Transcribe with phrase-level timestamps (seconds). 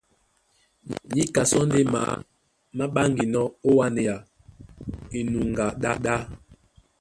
[1.13, 2.13] Níka sɔ́ ndé maá
[2.77, 4.15] má ɓáŋginɔ́ ó wánea
[5.17, 5.67] enuŋgá
[6.03, 6.15] ɗá.